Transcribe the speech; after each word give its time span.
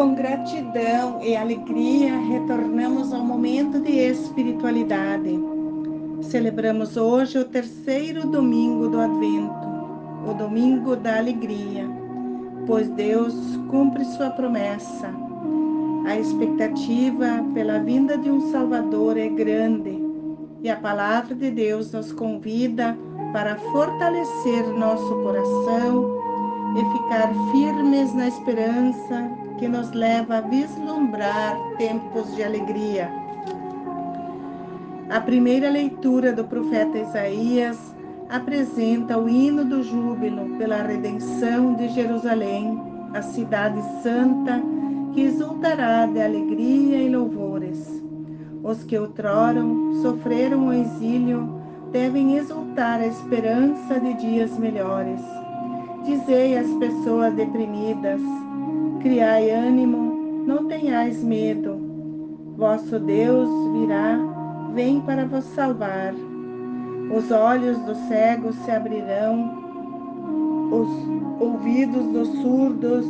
Com 0.00 0.14
gratidão 0.14 1.20
e 1.22 1.36
alegria, 1.36 2.18
retornamos 2.20 3.12
ao 3.12 3.22
momento 3.22 3.78
de 3.80 3.92
espiritualidade. 3.98 5.38
Celebramos 6.22 6.96
hoje 6.96 7.38
o 7.38 7.44
terceiro 7.44 8.26
domingo 8.26 8.88
do 8.88 8.98
Advento, 8.98 9.68
o 10.26 10.32
domingo 10.32 10.96
da 10.96 11.18
alegria, 11.18 11.86
pois 12.66 12.88
Deus 12.88 13.34
cumpre 13.70 14.02
sua 14.06 14.30
promessa. 14.30 15.12
A 16.06 16.16
expectativa 16.16 17.44
pela 17.52 17.78
vinda 17.80 18.16
de 18.16 18.30
um 18.30 18.50
Salvador 18.50 19.18
é 19.18 19.28
grande 19.28 20.02
e 20.62 20.70
a 20.70 20.76
palavra 20.76 21.34
de 21.34 21.50
Deus 21.50 21.92
nos 21.92 22.10
convida 22.10 22.96
para 23.34 23.54
fortalecer 23.70 24.66
nosso 24.66 25.14
coração 25.22 26.18
e 26.74 26.98
ficar 26.98 27.30
firmes 27.52 28.14
na 28.14 28.28
esperança 28.28 29.49
que 29.60 29.68
nos 29.68 29.92
leva 29.92 30.38
a 30.38 30.40
vislumbrar 30.40 31.54
tempos 31.76 32.34
de 32.34 32.42
alegria. 32.42 33.12
A 35.10 35.20
primeira 35.20 35.68
leitura 35.68 36.32
do 36.32 36.44
profeta 36.44 36.98
Isaías 36.98 37.78
apresenta 38.30 39.18
o 39.18 39.28
hino 39.28 39.62
do 39.62 39.82
júbilo 39.82 40.56
pela 40.56 40.82
redenção 40.82 41.74
de 41.74 41.90
Jerusalém, 41.90 42.80
a 43.12 43.20
cidade 43.20 43.82
santa 44.02 44.62
que 45.12 45.22
exultará 45.22 46.06
de 46.06 46.22
alegria 46.22 46.96
e 46.96 47.10
louvores. 47.10 48.02
Os 48.62 48.82
que 48.84 48.96
outrora 48.96 49.60
sofreram 50.00 50.68
o 50.68 50.72
exílio 50.72 51.60
devem 51.92 52.38
exultar 52.38 53.00
a 53.00 53.06
esperança 53.06 54.00
de 54.00 54.14
dias 54.14 54.56
melhores. 54.56 55.20
Dizei 56.04 56.56
às 56.56 56.68
pessoas 56.74 57.34
deprimidas: 57.34 58.20
Criai 59.00 59.50
ânimo, 59.50 60.44
não 60.46 60.66
tenhais 60.68 61.24
medo. 61.24 61.78
Vosso 62.56 62.98
Deus 62.98 63.48
virá, 63.72 64.18
vem 64.74 65.00
para 65.00 65.24
vos 65.24 65.44
salvar. 65.54 66.12
Os 67.16 67.30
olhos 67.30 67.78
dos 67.78 67.96
cegos 68.08 68.54
se 68.56 68.70
abrirão, 68.70 69.58
os 70.70 70.88
ouvidos 71.40 72.06
dos 72.08 72.28
surdos 72.42 73.06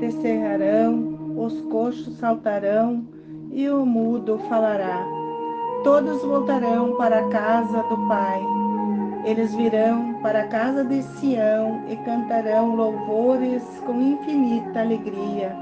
descerrarão, 0.00 1.16
os 1.36 1.60
coxos 1.70 2.16
saltarão 2.18 3.04
e 3.52 3.68
o 3.68 3.86
mudo 3.86 4.38
falará. 4.48 5.06
Todos 5.84 6.20
voltarão 6.22 6.96
para 6.96 7.20
a 7.20 7.28
casa 7.28 7.82
do 7.84 7.96
Pai. 8.08 8.42
Eles 9.24 9.54
virão 9.54 10.14
para 10.22 10.42
a 10.42 10.46
casa 10.46 10.84
de 10.84 11.02
Sião 11.02 11.82
e 11.88 11.96
cantarão 11.96 12.74
louvores 12.74 13.62
com 13.84 14.00
infinita 14.00 14.80
alegria. 14.80 15.54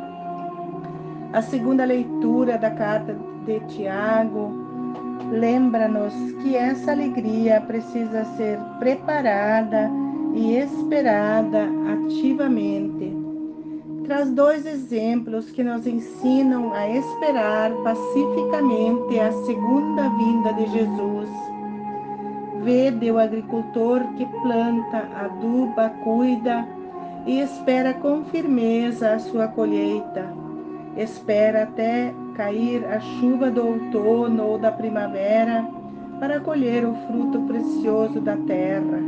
A 1.32 1.42
segunda 1.42 1.84
leitura 1.84 2.58
da 2.58 2.70
carta 2.70 3.16
de 3.44 3.60
Tiago 3.60 4.52
lembra-nos 5.30 6.14
que 6.42 6.54
essa 6.56 6.92
alegria 6.92 7.60
precisa 7.60 8.24
ser 8.36 8.58
preparada 8.78 9.90
e 10.34 10.56
esperada 10.56 11.66
ativamente. 11.92 13.16
Traz 14.04 14.30
dois 14.30 14.64
exemplos 14.66 15.50
que 15.50 15.64
nos 15.64 15.86
ensinam 15.86 16.72
a 16.72 16.88
esperar 16.88 17.72
pacificamente 17.82 19.18
a 19.18 19.32
segunda 19.44 20.08
vinda 20.10 20.52
de 20.52 20.66
Jesus 20.68 21.45
Vede 22.66 23.12
o 23.12 23.18
agricultor 23.20 24.02
que 24.16 24.26
planta, 24.42 25.08
aduba, 25.14 25.88
cuida 26.02 26.66
e 27.24 27.38
espera 27.38 27.94
com 27.94 28.24
firmeza 28.24 29.14
a 29.14 29.20
sua 29.20 29.46
colheita. 29.46 30.26
Espera 30.96 31.62
até 31.62 32.12
cair 32.34 32.84
a 32.84 32.98
chuva 32.98 33.52
do 33.52 33.64
outono 33.64 34.42
ou 34.42 34.58
da 34.58 34.72
primavera 34.72 35.64
para 36.18 36.40
colher 36.40 36.84
o 36.84 36.92
fruto 37.06 37.38
precioso 37.42 38.20
da 38.20 38.36
terra. 38.36 38.98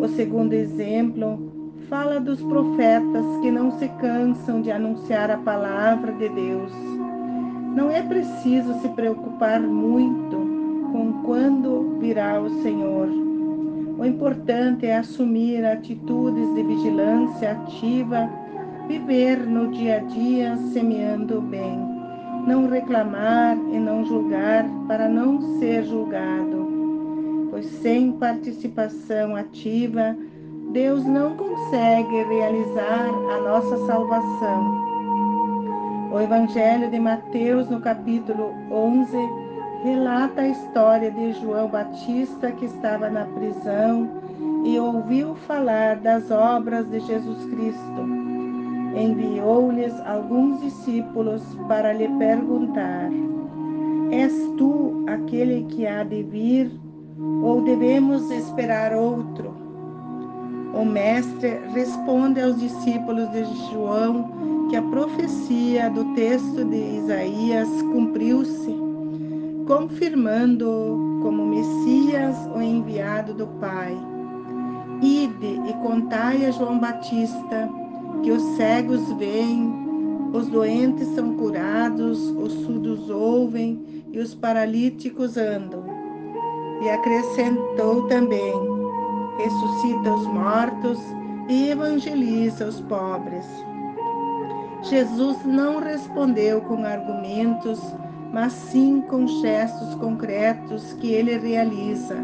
O 0.00 0.06
segundo 0.14 0.52
exemplo 0.52 1.74
fala 1.88 2.20
dos 2.20 2.40
profetas 2.44 3.26
que 3.42 3.50
não 3.50 3.76
se 3.76 3.88
cansam 4.00 4.62
de 4.62 4.70
anunciar 4.70 5.32
a 5.32 5.38
palavra 5.38 6.12
de 6.12 6.28
Deus. 6.28 6.72
Não 7.74 7.90
é 7.90 8.02
preciso 8.02 8.80
se 8.80 8.88
preocupar 8.90 9.60
muito 9.60 10.51
com 10.92 11.24
quando 11.24 11.98
virá 11.98 12.40
o 12.40 12.62
Senhor. 12.62 13.08
O 13.98 14.04
importante 14.04 14.86
é 14.86 14.98
assumir 14.98 15.64
atitudes 15.64 16.54
de 16.54 16.62
vigilância 16.62 17.52
ativa, 17.52 18.28
viver 18.86 19.38
no 19.38 19.70
dia 19.70 19.96
a 19.96 20.00
dia 20.00 20.56
semeando 20.72 21.38
o 21.38 21.40
bem, 21.40 21.78
não 22.46 22.68
reclamar 22.68 23.56
e 23.72 23.78
não 23.78 24.04
julgar 24.04 24.64
para 24.86 25.08
não 25.08 25.58
ser 25.58 25.84
julgado, 25.84 27.48
pois 27.50 27.66
sem 27.66 28.12
participação 28.12 29.34
ativa, 29.36 30.16
Deus 30.72 31.04
não 31.04 31.36
consegue 31.36 32.22
realizar 32.24 33.08
a 33.08 33.40
nossa 33.40 33.86
salvação. 33.86 34.82
O 36.12 36.20
Evangelho 36.20 36.90
de 36.90 36.98
Mateus, 36.98 37.70
no 37.70 37.80
capítulo 37.80 38.52
11, 38.70 39.41
relata 39.82 40.42
a 40.42 40.48
história 40.48 41.10
de 41.10 41.32
João 41.32 41.68
Batista 41.68 42.52
que 42.52 42.66
estava 42.66 43.10
na 43.10 43.24
prisão 43.24 44.08
e 44.64 44.78
ouviu 44.78 45.34
falar 45.34 45.96
das 45.96 46.30
obras 46.30 46.88
de 46.88 47.00
Jesus 47.00 47.44
Cristo. 47.46 48.02
Enviou-lhes 48.94 49.92
alguns 50.06 50.60
discípulos 50.60 51.42
para 51.66 51.92
lhe 51.92 52.08
perguntar: 52.18 53.10
És 54.12 54.32
tu 54.56 55.04
aquele 55.08 55.64
que 55.64 55.86
há 55.86 56.04
de 56.04 56.22
vir 56.22 56.70
ou 57.42 57.62
devemos 57.62 58.30
esperar 58.30 58.92
outro? 58.92 59.52
O 60.74 60.84
mestre 60.84 61.60
responde 61.74 62.40
aos 62.40 62.58
discípulos 62.58 63.28
de 63.30 63.44
João 63.70 64.68
que 64.70 64.76
a 64.76 64.82
profecia 64.82 65.90
do 65.90 66.04
texto 66.14 66.64
de 66.64 66.98
Isaías 66.98 67.68
cumpriu-se 67.82 68.91
confirmando 69.66 71.20
como 71.22 71.46
Messias 71.46 72.36
o 72.54 72.60
enviado 72.60 73.34
do 73.34 73.46
Pai. 73.60 73.96
Ide 75.00 75.60
e 75.68 75.72
contai 75.82 76.46
a 76.46 76.50
João 76.50 76.78
Batista 76.78 77.68
que 78.22 78.30
os 78.30 78.42
cegos 78.56 79.12
veem, 79.14 79.72
os 80.32 80.46
doentes 80.48 81.08
são 81.08 81.36
curados, 81.36 82.18
os 82.30 82.52
surdos 82.64 83.10
ouvem 83.10 84.04
e 84.12 84.18
os 84.18 84.34
paralíticos 84.34 85.36
andam. 85.36 85.84
E 86.82 86.88
acrescentou 86.88 88.06
também: 88.08 88.52
ressuscita 89.38 90.14
os 90.14 90.26
mortos 90.28 90.98
e 91.48 91.70
evangeliza 91.70 92.66
os 92.66 92.80
pobres. 92.82 93.46
Jesus 94.82 95.44
não 95.44 95.78
respondeu 95.78 96.60
com 96.62 96.84
argumentos 96.84 97.80
mas 98.32 98.52
sim 98.52 99.02
com 99.02 99.26
gestos 99.26 99.94
concretos 99.96 100.94
que 100.94 101.12
ele 101.12 101.36
realiza. 101.36 102.16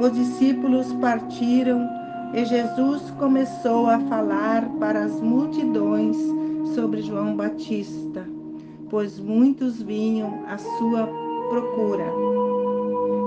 Os 0.00 0.12
discípulos 0.12 0.92
partiram 0.94 1.88
e 2.34 2.44
Jesus 2.44 3.10
começou 3.12 3.86
a 3.86 3.98
falar 4.00 4.68
para 4.80 5.04
as 5.04 5.20
multidões 5.20 6.16
sobre 6.74 7.00
João 7.00 7.36
Batista, 7.36 8.28
pois 8.90 9.18
muitos 9.18 9.80
vinham 9.80 10.44
à 10.46 10.58
sua 10.58 11.08
procura. 11.48 12.06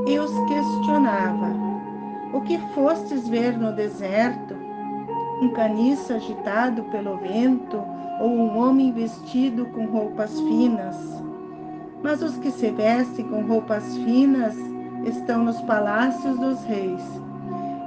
E 0.07 0.19
os 0.19 0.31
questionava: 0.47 1.51
O 2.33 2.41
que 2.41 2.57
fostes 2.73 3.27
ver 3.27 3.57
no 3.57 3.73
deserto? 3.73 4.55
Um 5.41 5.49
caniço 5.49 6.13
agitado 6.13 6.83
pelo 6.85 7.17
vento 7.17 7.81
ou 8.19 8.29
um 8.29 8.57
homem 8.57 8.91
vestido 8.91 9.65
com 9.67 9.85
roupas 9.85 10.39
finas? 10.41 11.26
Mas 12.07 12.21
os 12.21 12.37
que 12.37 12.49
se 12.51 12.71
vestem 12.71 13.25
com 13.25 13.41
roupas 13.41 13.97
finas 13.97 14.55
estão 15.05 15.43
nos 15.43 15.59
palácios 15.63 16.39
dos 16.39 16.63
reis. 16.63 17.03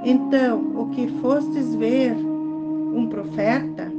Então, 0.05 0.59
o 0.75 0.89
que 0.89 1.07
fostes 1.21 1.73
ver? 1.73 2.15
Um 2.15 3.07
profeta? 3.09 3.91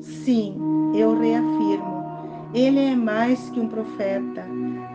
Sim, 0.00 0.56
eu 0.96 1.16
reafirmo. 1.16 2.04
Ele 2.52 2.86
é 2.86 2.96
mais 2.96 3.48
que 3.50 3.60
um 3.60 3.68
profeta. 3.68 4.44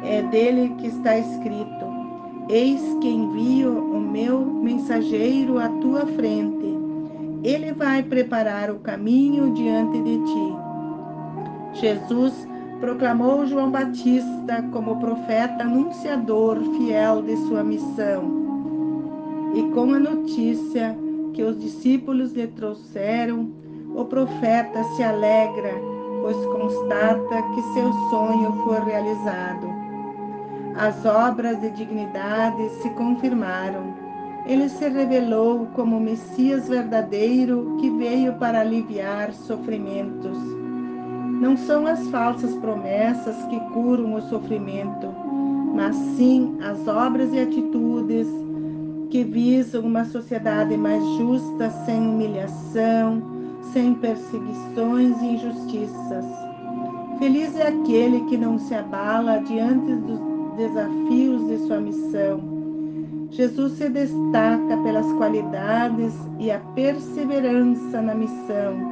É 0.04 0.22
dele 0.24 0.76
que 0.80 0.88
está 0.88 1.18
escrito: 1.18 1.86
Eis 2.50 2.82
que 3.00 3.08
envio 3.08 3.72
o 3.72 4.02
meu 4.02 4.46
mensageiro 4.46 5.60
à 5.60 5.70
tua 5.80 6.06
frente. 6.06 6.78
Ele 7.42 7.72
vai 7.72 8.04
preparar 8.04 8.70
o 8.70 8.80
caminho 8.80 9.54
diante 9.54 9.98
de 10.02 10.18
ti. 10.18 10.54
Jesus 11.80 12.51
proclamou 12.82 13.46
João 13.46 13.72
Batista 13.72 14.62
como 14.74 15.00
profeta 15.00 15.64
anunciador 15.64 16.60
fiel 16.76 17.22
de 17.22 17.38
sua 17.48 17.64
missão. 17.64 18.42
E 19.56 19.64
com 19.72 19.94
a 19.94 20.00
notícia 20.00 20.98
que 21.34 21.44
os 21.44 21.58
discípulos 21.58 22.34
lhe 22.34 22.48
trouxeram, 22.48 23.50
o 23.96 24.04
profeta 24.04 24.84
se 24.96 25.04
alegra 25.04 25.92
pois 26.22 26.38
constata 26.46 27.42
que 27.54 27.62
seu 27.74 27.92
sonho 28.10 28.54
foi 28.64 28.80
realizado. 28.82 29.68
As 30.76 31.04
obras 31.06 31.60
de 31.60 31.72
dignidade 31.72 32.70
se 32.82 32.90
confirmaram. 32.92 33.94
Ele 34.46 34.70
se 34.70 34.88
revelou 34.88 35.68
como 35.74 35.98
o 35.98 36.00
Messias 36.00 36.68
verdadeiro 36.68 37.78
que 37.80 37.90
veio 37.90 38.34
para 38.34 38.62
aliviar 38.62 39.34
sofrimentos. 39.34 40.61
Não 41.42 41.58
são 41.58 41.88
as 41.88 42.08
falsas 42.10 42.54
promessas 42.58 43.36
que 43.46 43.60
curam 43.72 44.14
o 44.14 44.22
sofrimento, 44.22 45.08
mas 45.74 45.96
sim 46.16 46.56
as 46.62 46.88
obras 46.88 47.34
e 47.34 47.40
atitudes 47.40 48.28
que 49.10 49.24
visam 49.24 49.82
uma 49.82 50.06
sociedade 50.06 50.78
mais 50.78 51.04
justa, 51.18 51.72
sem 51.84 52.00
humilhação, 52.00 53.24
sem 53.74 53.96
perseguições 53.96 55.20
e 55.20 55.26
injustiças. 55.34 56.26
Feliz 57.18 57.56
é 57.56 57.70
aquele 57.70 58.24
que 58.26 58.38
não 58.38 58.60
se 58.60 58.76
abala 58.76 59.40
diante 59.40 59.96
dos 59.96 60.20
desafios 60.58 61.48
de 61.48 61.58
sua 61.66 61.82
missão. 61.82 62.40
Jesus 63.32 63.80
se 63.80 63.90
destaca 63.90 64.78
pelas 64.84 65.12
qualidades 65.14 66.14
e 66.38 66.52
a 66.52 66.60
perseverança 66.76 68.00
na 68.00 68.14
missão. 68.14 68.91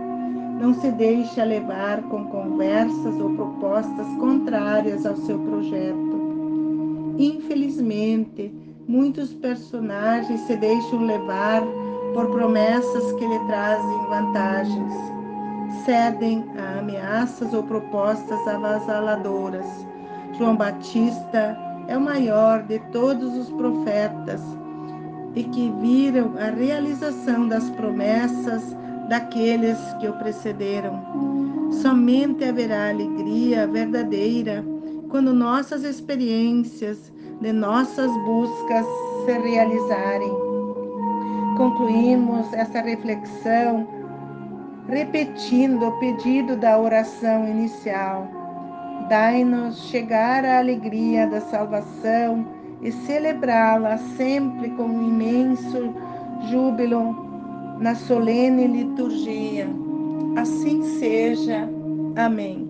Não 0.60 0.74
se 0.74 0.92
deixa 0.92 1.46
levar 1.46 2.02
com 2.04 2.26
conversas 2.26 3.18
ou 3.18 3.34
propostas 3.34 4.06
contrárias 4.20 5.06
ao 5.06 5.16
seu 5.16 5.40
projeto. 5.40 7.16
Infelizmente, 7.18 8.54
muitos 8.86 9.34
personagens 9.34 10.42
se 10.42 10.58
deixam 10.58 11.06
levar 11.06 11.64
por 12.14 12.28
promessas 12.32 13.14
que 13.14 13.26
lhe 13.26 13.40
trazem 13.48 14.06
vantagens, 14.10 14.94
cedem 15.86 16.44
a 16.58 16.80
ameaças 16.80 17.54
ou 17.54 17.64
propostas 17.64 18.46
avassaladoras. 18.46 19.88
João 20.38 20.58
Batista 20.58 21.58
é 21.88 21.98
o 21.98 22.02
maior 22.02 22.64
de 22.64 22.80
todos 22.92 23.34
os 23.38 23.50
profetas 23.50 24.42
e 25.36 25.44
que 25.44 25.72
viram 25.80 26.34
a 26.38 26.50
realização 26.50 27.48
das 27.48 27.70
promessas 27.70 28.76
daqueles 29.10 29.78
que 30.00 30.08
o 30.08 30.14
precederam. 30.14 31.02
Somente 31.82 32.46
haverá 32.46 32.90
alegria 32.90 33.68
verdadeira 33.68 34.64
quando 35.10 35.34
nossas 35.34 35.84
experiências 35.84 37.12
de 37.42 37.52
nossas 37.52 38.12
buscas 38.24 38.86
se 39.26 39.32
realizarem. 39.32 40.32
Concluímos 41.58 42.54
essa 42.54 42.82
reflexão 42.82 43.88
repetindo 44.88 45.88
o 45.88 46.00
pedido 46.00 46.56
da 46.56 46.80
oração 46.80 47.48
inicial. 47.48 48.28
Dai-nos 49.10 49.90
chegar 49.90 50.46
à 50.46 50.60
alegria 50.60 51.28
da 51.28 51.42
salvação 51.42 52.46
e 52.82 52.92
celebrá-la 52.92 53.98
sempre 53.98 54.70
com 54.72 54.84
um 54.84 55.08
imenso 55.08 55.94
júbilo 56.50 57.29
na 57.80 57.96
solene 57.96 58.68
liturgia. 58.68 59.68
Assim 60.38 60.84
seja. 61.00 61.70
Amém. 62.16 62.69